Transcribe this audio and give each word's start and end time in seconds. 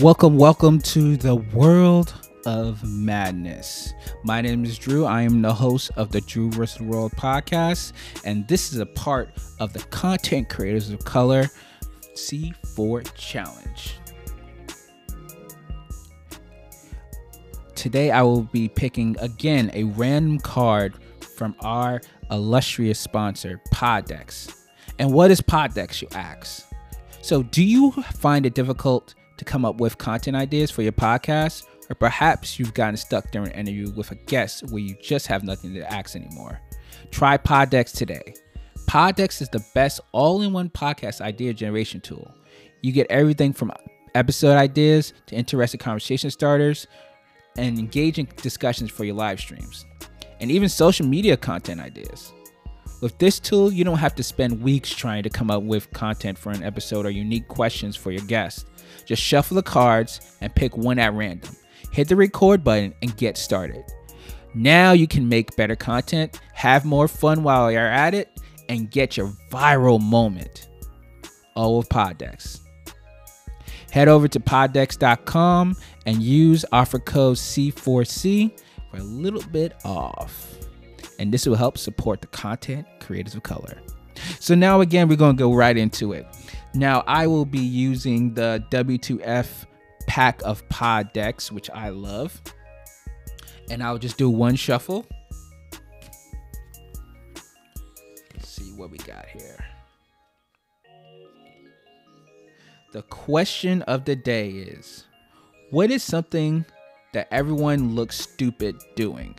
Welcome, 0.00 0.36
welcome 0.36 0.78
to 0.80 1.16
the 1.16 1.36
world 1.36 2.12
of 2.44 2.84
madness. 2.84 3.94
My 4.24 4.42
name 4.42 4.62
is 4.62 4.76
Drew. 4.76 5.06
I 5.06 5.22
am 5.22 5.40
the 5.40 5.54
host 5.54 5.90
of 5.96 6.12
the 6.12 6.20
Drew 6.20 6.50
vs. 6.50 6.82
World 6.82 7.12
podcast, 7.12 7.94
and 8.22 8.46
this 8.46 8.74
is 8.74 8.78
a 8.78 8.84
part 8.84 9.30
of 9.58 9.72
the 9.72 9.78
Content 9.84 10.50
Creators 10.50 10.90
of 10.90 11.02
Color 11.06 11.46
C4 12.14 13.10
Challenge. 13.14 13.94
Today, 17.74 18.10
I 18.10 18.20
will 18.20 18.42
be 18.42 18.68
picking 18.68 19.16
again 19.18 19.70
a 19.72 19.84
random 19.84 20.40
card 20.40 20.92
from 21.38 21.56
our 21.60 22.02
illustrious 22.30 23.00
sponsor, 23.00 23.62
Poddecks. 23.72 24.66
And 24.98 25.10
what 25.10 25.30
is 25.30 25.40
Poddecks, 25.40 26.02
you 26.02 26.08
ask? 26.12 26.70
So, 27.22 27.42
do 27.44 27.64
you 27.64 27.92
find 27.92 28.44
it 28.44 28.52
difficult 28.52 29.14
to 29.36 29.44
come 29.44 29.64
up 29.64 29.80
with 29.80 29.98
content 29.98 30.36
ideas 30.36 30.70
for 30.70 30.82
your 30.82 30.92
podcast? 30.92 31.64
Or 31.90 31.94
perhaps 31.94 32.58
you've 32.58 32.74
gotten 32.74 32.96
stuck 32.96 33.30
during 33.30 33.52
an 33.52 33.66
interview 33.66 33.92
with 33.92 34.10
a 34.10 34.16
guest 34.16 34.70
where 34.70 34.82
you 34.82 34.96
just 35.02 35.26
have 35.28 35.44
nothing 35.44 35.74
to 35.74 35.92
ask 35.92 36.16
anymore? 36.16 36.60
Try 37.10 37.36
Poddecks 37.36 37.92
today. 37.92 38.34
Poddecks 38.88 39.40
is 39.40 39.48
the 39.48 39.64
best 39.74 40.00
all 40.12 40.42
in 40.42 40.52
one 40.52 40.70
podcast 40.70 41.20
idea 41.20 41.52
generation 41.52 42.00
tool. 42.00 42.32
You 42.82 42.92
get 42.92 43.06
everything 43.10 43.52
from 43.52 43.72
episode 44.14 44.56
ideas 44.56 45.12
to 45.26 45.36
interesting 45.36 45.78
conversation 45.78 46.30
starters 46.30 46.86
and 47.56 47.78
engaging 47.78 48.28
discussions 48.36 48.90
for 48.90 49.04
your 49.04 49.14
live 49.14 49.40
streams, 49.40 49.86
and 50.40 50.50
even 50.50 50.68
social 50.68 51.06
media 51.06 51.36
content 51.36 51.80
ideas. 51.80 52.32
With 53.02 53.18
this 53.18 53.38
tool, 53.38 53.72
you 53.72 53.84
don't 53.84 53.98
have 53.98 54.14
to 54.14 54.22
spend 54.22 54.62
weeks 54.62 54.94
trying 54.94 55.22
to 55.22 55.30
come 55.30 55.50
up 55.50 55.62
with 55.62 55.92
content 55.92 56.38
for 56.38 56.50
an 56.50 56.62
episode 56.62 57.04
or 57.04 57.10
unique 57.10 57.46
questions 57.48 57.94
for 57.94 58.10
your 58.10 58.24
guest. 58.24 58.66
Just 59.04 59.22
shuffle 59.22 59.54
the 59.54 59.62
cards 59.62 60.20
and 60.40 60.54
pick 60.54 60.76
one 60.76 60.98
at 60.98 61.14
random. 61.14 61.54
Hit 61.92 62.08
the 62.08 62.16
record 62.16 62.62
button 62.64 62.94
and 63.02 63.16
get 63.16 63.36
started. 63.36 63.84
Now 64.54 64.92
you 64.92 65.06
can 65.06 65.28
make 65.28 65.56
better 65.56 65.76
content, 65.76 66.40
have 66.54 66.84
more 66.84 67.08
fun 67.08 67.42
while 67.42 67.70
you're 67.70 67.86
at 67.86 68.14
it, 68.14 68.28
and 68.68 68.90
get 68.90 69.16
your 69.16 69.32
viral 69.50 70.00
moment. 70.00 70.68
All 71.54 71.78
with 71.78 71.88
Poddecks. 71.88 72.60
Head 73.90 74.08
over 74.08 74.28
to 74.28 74.40
poddecks.com 74.40 75.76
and 76.04 76.22
use 76.22 76.64
offer 76.72 76.98
code 76.98 77.36
C4C 77.36 78.60
for 78.90 78.96
a 78.98 79.02
little 79.02 79.42
bit 79.50 79.74
off. 79.84 80.54
And 81.18 81.32
this 81.32 81.46
will 81.46 81.54
help 81.54 81.78
support 81.78 82.20
the 82.20 82.26
content 82.26 82.86
creators 83.00 83.34
of 83.34 83.42
color. 83.42 83.78
So 84.40 84.54
now 84.54 84.80
again, 84.80 85.08
we're 85.08 85.16
to 85.16 85.32
go 85.32 85.52
right 85.54 85.76
into 85.76 86.12
it. 86.12 86.26
Now 86.74 87.04
I 87.06 87.26
will 87.26 87.44
be 87.44 87.58
using 87.58 88.34
the 88.34 88.64
W2F 88.70 89.66
pack 90.06 90.40
of 90.44 90.66
pod 90.68 91.12
decks, 91.12 91.50
which 91.50 91.70
I 91.70 91.88
love. 91.90 92.40
And 93.70 93.82
I'll 93.82 93.98
just 93.98 94.16
do 94.16 94.30
one 94.30 94.56
shuffle. 94.56 95.06
Let's 98.34 98.48
see 98.48 98.72
what 98.72 98.90
we 98.90 98.98
got 98.98 99.26
here. 99.28 99.64
The 102.92 103.02
question 103.02 103.82
of 103.82 104.04
the 104.04 104.16
day 104.16 104.48
is 104.50 105.04
What 105.70 105.90
is 105.90 106.02
something 106.02 106.64
that 107.12 107.28
everyone 107.30 107.94
looks 107.94 108.18
stupid 108.18 108.76
doing? 108.94 109.36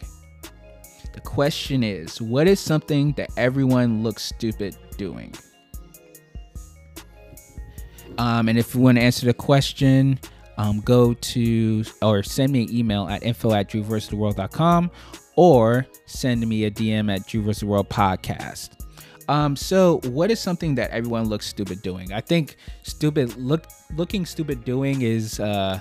The 1.14 1.22
question 1.22 1.84
is 1.84 2.22
What 2.22 2.48
is 2.48 2.60
something 2.60 3.14
that 3.14 3.30
everyone 3.38 4.04
looks 4.04 4.24
stupid 4.24 4.78
doing? 4.98 5.34
Um, 8.18 8.50
and 8.50 8.58
if 8.58 8.74
you 8.74 8.82
want 8.82 8.98
to 8.98 9.04
answer 9.04 9.26
the 9.26 9.34
question, 9.34 10.20
um, 10.58 10.82
go 10.82 11.14
to 11.14 11.84
or 12.02 12.24
send 12.24 12.52
me 12.52 12.64
an 12.64 12.76
email 12.76 13.08
at 13.08 13.24
info 13.24 13.54
at 13.54 13.70
drewversustheworld.com 13.70 14.92
or 15.36 15.86
send 16.06 16.46
me 16.48 16.66
a 16.66 16.72
DM 16.72 17.14
at 17.14 17.28
Drew 17.28 17.44
podcast. 17.44 18.70
Um, 19.30 19.56
so 19.56 20.00
what 20.06 20.32
is 20.32 20.40
something 20.40 20.76
that 20.76 20.92
everyone 20.92 21.26
looks 21.26 21.48
stupid 21.48 21.82
doing? 21.82 22.14
I 22.14 22.22
think 22.22 22.56
stupid 22.84 23.36
look 23.38 23.68
looking 23.96 24.26
stupid 24.26 24.64
doing 24.64 25.02
is 25.02 25.40
uh 25.40 25.80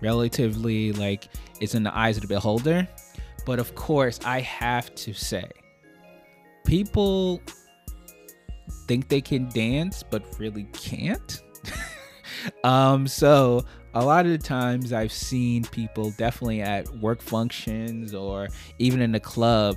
relatively 0.00 0.92
like 0.92 1.28
it's 1.60 1.74
in 1.74 1.84
the 1.84 1.96
eyes 1.96 2.16
of 2.16 2.22
the 2.22 2.28
beholder. 2.28 2.86
But 3.44 3.58
of 3.58 3.74
course, 3.74 4.20
I 4.24 4.40
have 4.40 4.94
to 4.96 5.12
say, 5.12 5.50
people 6.64 7.40
think 8.86 9.08
they 9.08 9.20
can 9.20 9.48
dance 9.50 10.02
but 10.02 10.22
really 10.38 10.64
can't. 10.72 11.42
um, 12.64 13.06
so 13.06 13.64
a 13.94 14.04
lot 14.04 14.26
of 14.26 14.32
the 14.32 14.38
times 14.38 14.92
I've 14.92 15.12
seen 15.12 15.64
people 15.64 16.10
definitely 16.12 16.62
at 16.62 16.88
work 16.96 17.20
functions 17.20 18.14
or 18.14 18.48
even 18.78 19.00
in 19.00 19.12
the 19.12 19.20
club. 19.20 19.76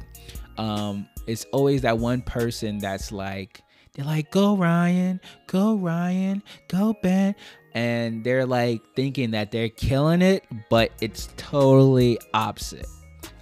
Um, 0.57 1.07
it's 1.27 1.45
always 1.51 1.81
that 1.81 1.97
one 1.97 2.21
person 2.21 2.77
that's 2.77 3.11
like, 3.11 3.61
they're 3.93 4.05
like, 4.05 4.31
go 4.31 4.55
Ryan, 4.55 5.19
go 5.47 5.75
Ryan, 5.75 6.43
go 6.67 6.95
Ben. 7.01 7.35
And 7.73 8.23
they're 8.23 8.45
like 8.45 8.81
thinking 8.95 9.31
that 9.31 9.51
they're 9.51 9.69
killing 9.69 10.21
it, 10.21 10.45
but 10.69 10.91
it's 11.01 11.29
totally 11.35 12.17
opposite. 12.33 12.87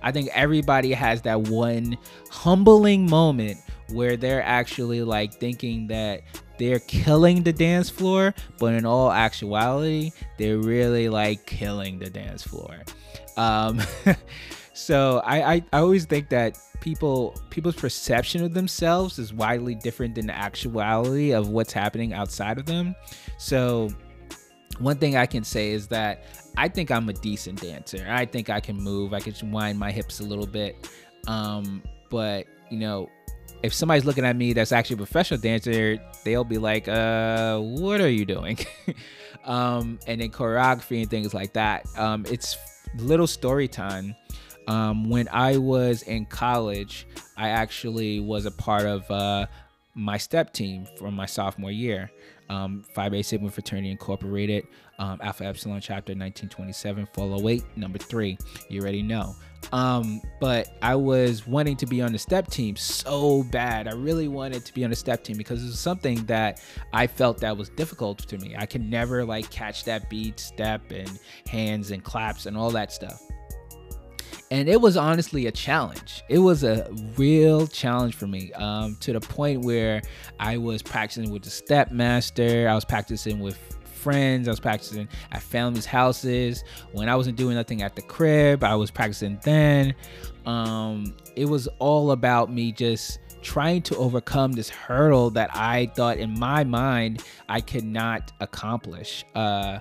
I 0.04 0.12
think 0.12 0.30
everybody 0.34 0.92
has 0.94 1.22
that 1.24 1.42
one 1.42 1.98
humbling 2.30 3.10
moment 3.10 3.58
where 3.90 4.18
they're 4.18 4.44
actually 4.44 5.02
like 5.02 5.34
thinking 5.34 5.88
that 5.88 6.22
they're 6.58 6.80
killing 6.80 7.44
the 7.44 7.54
dance 7.54 7.90
floor, 7.90 8.34
but 8.60 8.74
in 8.74 8.86
all 8.86 9.12
actuality, 9.12 10.12
they're 10.38 10.60
really 10.60 11.10
like 11.10 11.46
killing 11.46 12.00
the 12.00 12.10
dance 12.10 12.44
floor. 12.44 12.82
Um, 13.38 13.82
so 14.74 15.22
I, 15.26 15.54
I, 15.56 15.64
I 15.74 15.80
always 15.80 16.06
think 16.06 16.30
that 16.30 16.58
people 16.82 17.34
people's 17.50 17.76
perception 17.76 18.44
of 18.44 18.54
themselves 18.54 19.18
is 19.18 19.34
widely 19.34 19.74
different 19.74 20.16
than 20.16 20.28
the 20.28 20.36
actuality 20.36 21.32
of 21.32 21.48
what's 21.48 21.72
happening 21.72 22.14
outside 22.14 22.58
of 22.58 22.66
them. 22.66 22.94
So 23.38 23.90
one 24.80 24.98
thing 24.98 25.16
I 25.16 25.26
can 25.26 25.44
say 25.44 25.72
is 25.72 25.88
that 25.88 26.26
I 26.58 26.68
think 26.68 26.92
I'm 26.92 27.10
a 27.10 27.14
decent 27.14 27.62
dancer. 27.62 28.06
I 28.10 28.26
think 28.26 28.50
I 28.50 28.60
can 28.60 28.76
move. 28.78 29.14
I 29.14 29.20
can 29.20 29.52
wind 29.52 29.80
my 29.80 29.92
hips 29.92 30.20
a 30.20 30.24
little 30.24 30.48
bit. 30.48 30.90
Um, 31.28 31.84
but 32.10 32.46
you 32.70 32.80
know, 32.80 33.10
if 33.64 33.74
somebody's 33.74 34.06
looking 34.06 34.26
at 34.26 34.36
me 34.36 34.54
that's 34.54 34.72
actually 34.72 34.96
a 34.96 34.98
professional 34.98 35.40
dancer, 35.40 35.98
they'll 36.26 36.44
be 36.44 36.58
like, 36.58 36.88
uh, 36.88 37.60
what 37.60 38.02
are 38.02 38.10
you 38.10 38.26
doing? 38.26 38.58
um, 39.46 40.00
and 40.06 40.22
then 40.22 40.30
choreography 40.30 41.02
and 41.02 41.10
things 41.10 41.34
like 41.34 41.54
that. 41.54 41.86
Um, 41.98 42.26
it's 42.30 42.58
little 42.98 43.28
story 43.28 43.68
time. 43.68 44.16
Um, 44.68 45.10
when 45.10 45.28
I 45.30 45.58
was 45.58 46.04
in 46.04 46.26
college, 46.26 47.08
I 47.38 47.50
actually 47.50 48.20
was 48.20 48.46
a 48.46 48.52
part 48.52 48.86
of 48.86 49.10
uh, 49.12 49.48
my 49.96 50.18
step 50.18 50.54
team 50.54 50.88
from 50.98 51.14
my 51.14 51.26
sophomore 51.26 51.72
year 51.72 52.10
um, 52.50 52.84
Phi 52.94 53.10
Beta 53.10 53.24
Sigma 53.24 53.50
Fraternity 53.50 53.92
Incorporated, 53.92 54.68
um, 55.00 55.20
Alpha 55.22 55.46
Epsilon 55.46 55.82
Chapter 55.82 56.12
1927, 56.12 57.08
Follow 57.14 57.50
8, 57.50 57.64
number 57.76 57.98
three. 57.98 58.38
You 58.70 58.82
already 58.82 59.02
know. 59.02 59.36
Um, 59.72 60.22
but 60.40 60.78
I 60.82 60.96
was 60.96 61.48
wanting 61.48 61.78
to 61.78 61.86
be 61.86 62.02
on 62.02 62.12
the 62.12 62.20
step 62.20 62.48
team 62.48 62.76
so 62.76 63.44
bad. 63.44 63.88
I 63.88 63.94
really 63.94 64.28
wanted 64.28 64.66
to 64.66 64.74
be 64.74 64.84
on 64.84 64.90
the 64.90 64.96
step 64.96 65.24
team 65.24 65.38
because 65.38 65.64
it 65.64 65.68
was 65.68 65.80
something 65.80 66.26
that 66.26 66.62
I 66.92 67.08
felt 67.08 67.40
that 67.40 67.56
was 67.56 67.70
difficult 67.70 68.20
to 68.20 68.38
me. 68.38 68.56
I 68.58 68.66
could 68.66 68.88
never 68.88 69.24
like 69.24 69.50
catch 69.50 69.86
that 69.86 70.10
beat, 70.10 70.40
step, 70.40 70.92
and 70.92 71.20
hands 71.48 71.92
and 71.92 72.04
claps 72.04 72.46
and 72.46 72.58
all 72.58 72.72
that 72.72 72.92
stuff 72.92 73.22
and 74.54 74.70
it 74.70 74.80
was 74.80 74.98
honestly 74.98 75.48
a 75.48 75.52
challenge. 75.52 76.24
It 76.30 76.38
was 76.38 76.64
a 76.64 76.88
real 77.18 77.66
challenge 77.66 78.14
for 78.14 78.28
me 78.28 78.54
um, 78.54 78.96
to 78.98 79.12
the 79.12 79.20
point 79.20 79.66
where 79.66 80.04
I 80.40 80.58
was 80.58 80.84
practicing 80.84 81.32
with 81.32 81.42
the 81.42 81.50
step 81.50 81.92
master. 81.92 82.70
I 82.70 82.76
was 82.76 82.86
practicing 82.86 83.40
with 83.40 83.58
friends. 83.84 84.48
I 84.48 84.52
was 84.52 84.60
practicing 84.60 85.08
at 85.32 85.42
families' 85.42 85.88
houses. 85.88 86.64
When 86.92 87.10
I 87.10 87.16
wasn't 87.16 87.36
doing 87.36 87.56
nothing 87.56 87.82
at 87.82 87.96
the 87.96 88.04
crib, 88.04 88.64
I 88.64 88.76
was 88.76 88.92
practicing 88.92 89.40
then. 89.42 89.96
Um, 90.46 91.16
it 91.36 91.46
was 91.46 91.68
all 91.80 92.12
about 92.12 92.52
me 92.52 92.72
just 92.72 93.18
trying 93.42 93.82
to 93.82 93.98
overcome 93.98 94.52
this 94.52 94.70
hurdle 94.70 95.32
that 95.32 95.50
I 95.56 95.88
thought 95.96 96.18
in 96.18 96.38
my 96.38 96.64
mind 96.64 97.24
I 97.50 97.60
could 97.60 97.86
not 97.86 98.32
accomplish. 98.40 99.26
Uh, 99.34 99.80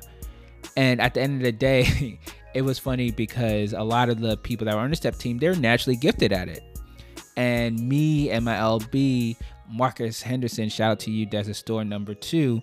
and 0.78 0.98
at 0.98 1.12
the 1.12 1.20
end 1.20 1.36
of 1.36 1.42
the 1.42 1.52
day, 1.52 2.18
it 2.54 2.62
was 2.62 2.78
funny 2.78 3.10
because 3.10 3.72
a 3.72 3.82
lot 3.82 4.08
of 4.08 4.20
the 4.20 4.36
people 4.38 4.64
that 4.66 4.74
were 4.74 4.80
on 4.80 4.90
the 4.90 4.96
step 4.96 5.16
team, 5.16 5.38
they're 5.38 5.54
naturally 5.54 5.96
gifted 5.96 6.32
at 6.32 6.48
it. 6.48 6.62
And 7.36 7.78
me 7.88 8.30
and 8.30 8.44
my 8.44 8.54
LB, 8.54 9.36
Marcus 9.70 10.20
Henderson, 10.20 10.68
shout 10.68 10.92
out 10.92 11.00
to 11.00 11.10
you, 11.10 11.26
Desert 11.26 11.54
store 11.54 11.84
number 11.84 12.14
two. 12.14 12.62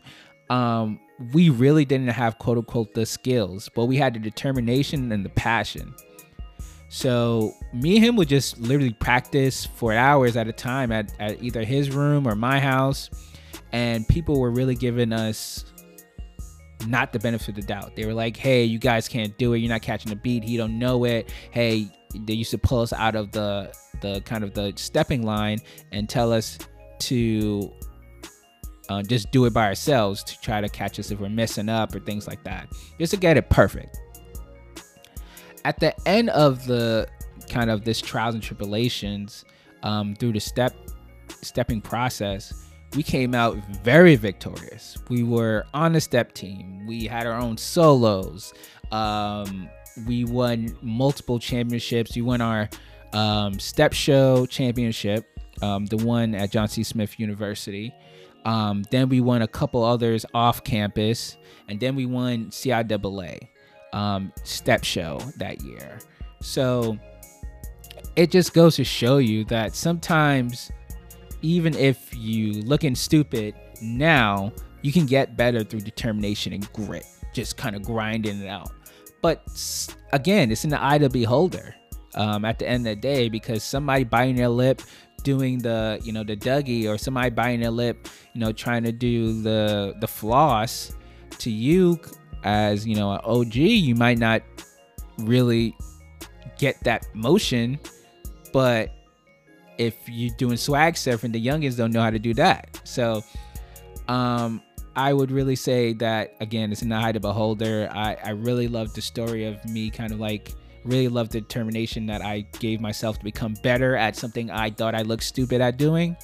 Um, 0.50 1.00
we 1.34 1.50
really 1.50 1.86
didn't 1.86 2.08
have 2.08 2.38
quote 2.38 2.58
unquote 2.58 2.94
the 2.94 3.06
skills, 3.06 3.70
but 3.76 3.86
we 3.86 3.98
had 3.98 4.14
the 4.14 4.20
determination 4.20 5.12
and 5.12 5.26
the 5.26 5.30
passion. 5.30 5.94
So 6.90 7.54
me 7.72 7.98
and 7.98 8.06
him 8.06 8.16
would 8.16 8.28
just 8.28 8.58
literally 8.60 8.94
practice 8.94 9.66
for 9.66 9.94
hours 9.94 10.36
at 10.36 10.48
a 10.48 10.52
time 10.54 10.92
at, 10.92 11.14
at 11.20 11.42
either 11.42 11.64
his 11.64 11.92
room 11.92 12.28
or 12.28 12.36
my 12.36 12.60
house. 12.60 13.10
And 13.72 14.08
people 14.08 14.40
were 14.40 14.50
really 14.50 14.74
giving 14.74 15.14
us 15.14 15.66
not 16.88 17.14
the 17.14 17.20
benefit 17.20 17.50
of 17.50 17.56
the 17.56 17.62
doubt. 17.62 17.96
They 17.96 18.06
were 18.06 18.14
like, 18.14 18.38
"Hey, 18.38 18.64
you 18.64 18.80
guys 18.80 19.08
can't 19.08 19.38
do 19.38 19.54
it. 19.54 19.60
You're 19.60 19.70
not 19.70 19.82
catching 19.82 20.10
the 20.10 20.16
beat. 20.16 20.44
He 20.44 20.58
don't 20.58 20.80
know 20.80 21.04
it. 21.06 21.32
Hey, 21.52 21.88
they 22.16 22.34
used 22.34 22.52
to 22.52 22.58
pull 22.58 22.82
us 22.82 22.94
out 22.94 23.16
of 23.16 23.32
the 23.32 23.74
the 24.02 24.22
kind 24.22 24.44
of 24.44 24.54
the 24.54 24.74
stepping 24.76 25.24
line 25.24 25.60
and 25.92 26.08
tell 26.08 26.32
us 26.32 26.58
to 27.00 27.72
uh, 28.88 29.04
just 29.04 29.32
do 29.32 29.46
it 29.46 29.54
by 29.54 29.66
ourselves 29.66 30.24
to 30.24 30.40
try 30.42 30.62
to 30.62 30.70
catch 30.70 31.00
us 31.00 31.12
if 31.12 31.20
we're 31.20 31.30
messing 31.30 31.70
up 31.70 31.94
or 31.94 32.00
things 32.00 32.28
like 32.28 32.44
that, 32.44 32.70
just 33.00 33.12
to 33.12 33.18
get 33.18 33.38
it 33.38 33.50
perfect." 33.50 34.00
At 35.66 35.80
the 35.80 35.94
end 36.08 36.30
of 36.30 36.66
the 36.66 37.08
kind 37.50 37.70
of 37.70 37.84
this 37.84 38.00
trials 38.00 38.36
and 38.36 38.44
tribulations 38.44 39.44
um, 39.84 40.16
through 40.16 40.34
the 40.34 40.40
step 40.40 40.74
stepping 41.42 41.82
process 41.82 42.69
we 42.96 43.04
came 43.04 43.36
out 43.36 43.56
very 43.84 44.16
victorious. 44.16 44.98
We 45.10 45.24
were 45.24 45.66
on 45.74 45.94
the 45.94 46.02
step 46.02 46.34
team. 46.34 46.86
We 46.88 47.06
had 47.06 47.28
our 47.28 47.40
own 47.40 47.58
solos. 47.58 48.54
Um, 48.92 49.70
we 50.08 50.24
won 50.24 50.78
multiple 50.82 51.40
championships. 51.40 52.16
We 52.16 52.22
won 52.22 52.42
our 52.42 52.70
um, 53.14 53.60
step 53.60 53.94
show 53.94 54.46
championship, 54.46 55.26
um, 55.62 55.86
the 55.86 55.98
one 55.98 56.34
at 56.36 56.52
Johnson 56.52 56.84
C. 56.84 56.90
Smith 56.92 57.20
University. 57.20 57.94
Um, 58.46 58.84
then 58.90 59.10
we 59.10 59.22
won 59.22 59.42
a 59.42 59.48
couple 59.48 59.84
others 59.84 60.26
off 60.34 60.64
campus, 60.64 61.38
and 61.68 61.80
then 61.80 61.96
we 61.96 62.06
won 62.06 62.48
CIAA 62.48 63.50
um, 63.94 64.32
step 64.44 64.84
show 64.84 65.20
that 65.38 65.62
year. 65.62 66.00
So 66.42 66.98
it 68.16 68.32
just 68.32 68.54
goes 68.54 68.76
to 68.78 68.84
show 68.84 69.18
you 69.18 69.44
that 69.46 69.76
sometimes 69.76 70.72
even 71.42 71.76
if 71.76 72.16
you 72.16 72.62
looking 72.64 72.96
stupid 72.96 73.56
now, 73.82 74.52
you 74.82 74.92
can 74.92 75.06
get 75.06 75.36
better 75.36 75.64
through 75.64 75.82
determination 75.82 76.54
and 76.54 76.72
grit, 76.74 77.06
just 77.34 77.58
kind 77.58 77.76
of 77.76 77.84
grinding 77.84 78.42
it 78.42 78.48
out. 78.48 78.72
But 79.22 79.44
again, 80.14 80.52
it's 80.52 80.64
in 80.64 80.70
the 80.70 80.80
eye 80.80 80.96
of 80.96 81.02
the 81.02 81.10
beholder 81.10 81.76
um, 82.16 82.46
at 82.46 82.60
the 82.60 82.68
end 82.68 82.88
of 82.88 82.96
the 82.96 83.02
day 83.02 83.30
because 83.30 83.64
somebody 83.64 84.04
biting 84.04 84.36
their 84.36 84.50
lip 84.50 84.82
doing 85.24 85.58
the 85.60 86.00
you 86.02 86.14
know 86.14 86.24
the 86.24 86.36
Dougie 86.36 86.88
or 86.88 86.98
somebody 86.98 87.30
biting 87.30 87.60
their 87.60 87.72
lip 87.72 88.08
you 88.34 88.40
know 88.40 88.54
trying 88.54 88.84
to 88.84 88.92
do 88.92 89.42
the 89.42 89.94
the 90.00 90.08
floss 90.08 90.94
to 91.40 91.52
you 91.52 92.00
as 92.44 92.88
you 92.88 92.96
know 92.96 93.12
an 93.12 93.20
OG 93.26 93.56
you 93.56 93.96
might 93.96 94.18
not 94.18 94.42
really 95.20 95.76
get 96.58 96.82
that 96.86 97.06
motion 97.14 97.78
but 98.54 98.92
if 99.80 99.96
you're 100.08 100.36
doing 100.38 100.58
swag 100.58 100.94
surfing, 100.94 101.32
the 101.32 101.44
youngins 101.44 101.76
don't 101.76 101.92
know 101.92 102.02
how 102.02 102.12
to 102.12 102.20
do 102.20 102.36
that. 102.36 102.80
So, 102.84 103.24
um, 104.08 104.62
I 104.96 105.14
would 105.14 105.32
really 105.32 105.56
say 105.56 105.94
that 105.94 106.36
again, 106.42 106.72
it's 106.72 106.82
in 106.82 106.90
the 106.90 106.96
eye 106.96 107.12
of 107.12 107.22
beholder. 107.22 107.90
I, 107.92 108.18
I 108.24 108.30
really 108.32 108.68
love 108.68 108.94
the 108.94 109.02
story 109.02 109.46
of 109.46 109.64
me 109.66 109.90
kind 109.90 110.12
of 110.12 110.20
like 110.20 110.54
really 110.84 111.08
love 111.08 111.30
the 111.30 111.40
determination 111.40 112.06
that 112.08 112.22
I 112.22 112.42
gave 112.60 112.82
myself 112.82 113.18
to 113.20 113.24
become 113.24 113.54
better 113.64 113.96
at 113.96 114.16
something 114.16 114.52
I 114.52 114.70
thought 114.70 114.96
I 114.96 115.04
looked 115.04 115.24
stupid 115.24 115.62
at 115.62 115.78
doing. 115.78 116.18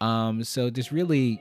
Um, 0.00 0.42
so 0.42 0.70
this 0.70 0.90
really 0.90 1.40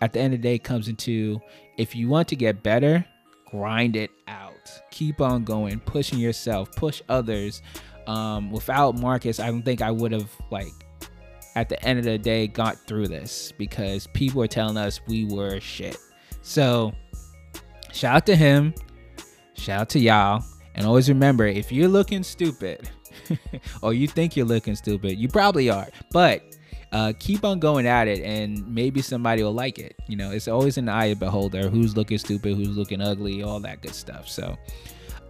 at 0.00 0.12
the 0.12 0.20
end 0.20 0.34
of 0.34 0.42
the 0.42 0.48
day 0.48 0.58
comes 0.58 0.88
into 0.88 1.40
if 1.78 1.94
you 1.94 2.08
want 2.08 2.26
to 2.28 2.36
get 2.36 2.62
better, 2.62 3.04
grind 3.50 3.94
it 3.94 4.10
out. 4.26 4.80
Keep 4.90 5.20
on 5.20 5.44
going, 5.44 5.80
pushing 5.80 6.18
yourself, 6.18 6.72
push 6.72 7.02
others. 7.08 7.62
Um, 8.10 8.50
without 8.50 8.98
Marcus, 8.98 9.38
I 9.38 9.46
don't 9.46 9.62
think 9.62 9.82
I 9.82 9.92
would 9.92 10.10
have 10.10 10.28
like 10.50 10.72
at 11.54 11.68
the 11.68 11.80
end 11.84 12.00
of 12.00 12.04
the 12.04 12.18
day 12.18 12.48
got 12.48 12.76
through 12.88 13.06
this 13.06 13.52
because 13.56 14.08
people 14.08 14.42
are 14.42 14.48
telling 14.48 14.76
us 14.76 15.00
we 15.06 15.26
were 15.26 15.60
shit. 15.60 15.96
So 16.42 16.92
shout 17.92 18.16
out 18.16 18.26
to 18.26 18.34
him, 18.34 18.74
shout 19.54 19.82
out 19.82 19.88
to 19.90 20.00
y'all, 20.00 20.42
and 20.74 20.86
always 20.86 21.08
remember 21.08 21.46
if 21.46 21.70
you're 21.70 21.86
looking 21.86 22.24
stupid 22.24 22.90
or 23.82 23.94
you 23.94 24.08
think 24.08 24.34
you're 24.34 24.44
looking 24.44 24.74
stupid, 24.74 25.16
you 25.16 25.28
probably 25.28 25.70
are, 25.70 25.86
but 26.10 26.42
uh, 26.90 27.12
keep 27.20 27.44
on 27.44 27.60
going 27.60 27.86
at 27.86 28.08
it 28.08 28.24
and 28.24 28.66
maybe 28.66 29.02
somebody 29.02 29.44
will 29.44 29.54
like 29.54 29.78
it. 29.78 29.94
You 30.08 30.16
know, 30.16 30.32
it's 30.32 30.48
always 30.48 30.78
an 30.78 30.88
eye 30.88 31.06
of 31.06 31.20
beholder 31.20 31.68
who's 31.68 31.96
looking 31.96 32.18
stupid, 32.18 32.56
who's 32.56 32.76
looking 32.76 33.00
ugly, 33.00 33.44
all 33.44 33.60
that 33.60 33.82
good 33.82 33.94
stuff. 33.94 34.28
So 34.28 34.58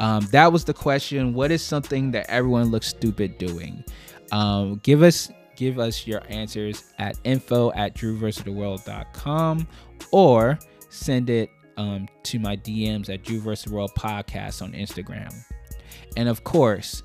um, 0.01 0.27
that 0.33 0.51
was 0.51 0.65
the 0.65 0.75
question. 0.75 1.35
What 1.35 1.51
is 1.51 1.63
something 1.63 2.11
that 2.13 2.29
everyone 2.29 2.71
looks 2.71 2.89
stupid 2.89 3.37
doing? 3.39 3.85
Um, 4.33 4.81
give 4.83 5.03
us 5.03 5.31
give 5.57 5.79
us 5.79 6.07
your 6.07 6.23
answers 6.31 6.85
at 6.99 7.19
info 7.25 7.71
at 7.73 7.95
drewversustheworld.com 7.95 9.69
or 10.11 10.59
send 10.89 11.29
it 11.29 11.51
um, 11.77 12.09
to 12.23 12.39
my 12.39 12.57
DMs 12.57 13.11
at 13.13 13.25
Drew 13.25 13.41
versus 13.41 13.71
World 13.71 13.91
Podcast 13.97 14.63
on 14.63 14.73
Instagram. 14.73 15.35
And 16.17 16.31
of 16.31 16.45
course, 16.45 17.03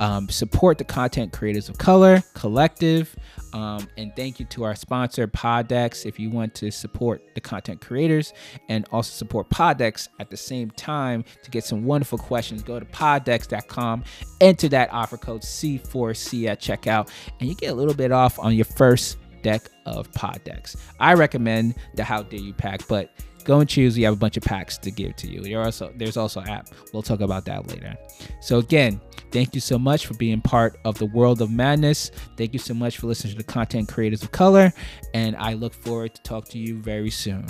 um, 0.00 0.28
support 0.28 0.78
the 0.78 0.84
content 0.84 1.32
creators 1.32 1.68
of 1.68 1.78
color 1.78 2.22
collective 2.34 3.14
um, 3.52 3.88
and 3.96 4.14
thank 4.16 4.38
you 4.38 4.46
to 4.46 4.64
our 4.64 4.74
sponsor 4.74 5.26
poddecks 5.26 6.04
if 6.04 6.18
you 6.18 6.30
want 6.30 6.54
to 6.54 6.70
support 6.70 7.22
the 7.34 7.40
content 7.40 7.80
creators 7.80 8.32
and 8.68 8.86
also 8.92 9.10
support 9.10 9.48
poddecks 9.48 10.08
at 10.18 10.30
the 10.30 10.36
same 10.36 10.70
time 10.72 11.24
to 11.42 11.50
get 11.50 11.64
some 11.64 11.84
wonderful 11.84 12.18
questions 12.18 12.62
go 12.62 12.78
to 12.78 12.86
poddecks.com 12.86 14.04
enter 14.40 14.68
that 14.68 14.92
offer 14.92 15.16
code 15.16 15.42
c4c 15.42 16.46
at 16.46 16.60
checkout 16.60 17.10
and 17.40 17.48
you 17.48 17.54
get 17.54 17.68
a 17.68 17.74
little 17.74 17.94
bit 17.94 18.12
off 18.12 18.38
on 18.38 18.54
your 18.54 18.64
first 18.64 19.18
deck 19.46 19.70
of 19.84 20.10
poddecks. 20.12 20.76
I 20.98 21.14
recommend 21.14 21.76
the 21.94 22.02
how 22.02 22.24
dare 22.24 22.40
you 22.40 22.52
pack 22.52 22.86
but 22.88 23.10
go 23.46 23.60
and 23.60 23.68
choose. 23.68 23.96
We 23.96 24.02
have 24.02 24.12
a 24.12 24.18
bunch 24.18 24.36
of 24.36 24.42
packs 24.42 24.76
to 24.78 24.90
give 24.90 25.16
to 25.16 25.28
you. 25.28 25.58
Also 25.58 25.92
there's 25.96 26.16
also 26.16 26.42
app. 26.42 26.68
We'll 26.92 27.02
talk 27.02 27.20
about 27.20 27.44
that 27.46 27.68
later. 27.68 27.96
So 28.40 28.58
again, 28.58 29.00
thank 29.30 29.54
you 29.54 29.60
so 29.60 29.78
much 29.78 30.06
for 30.06 30.14
being 30.14 30.40
part 30.40 30.78
of 30.84 30.98
the 30.98 31.06
world 31.06 31.40
of 31.40 31.50
madness. 31.50 32.10
Thank 32.36 32.52
you 32.52 32.58
so 32.58 32.74
much 32.74 32.98
for 32.98 33.06
listening 33.06 33.32
to 33.32 33.38
the 33.38 33.44
content 33.44 33.88
creators 33.88 34.22
of 34.22 34.32
color, 34.32 34.72
and 35.14 35.36
I 35.36 35.54
look 35.54 35.72
forward 35.72 36.14
to 36.14 36.22
talk 36.22 36.48
to 36.50 36.58
you 36.58 36.76
very 36.78 37.10
soon. 37.10 37.46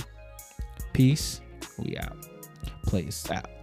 Peace. 0.93 1.41
We 1.79 1.97
out. 1.97 2.17
Please 2.85 3.29
out. 3.31 3.56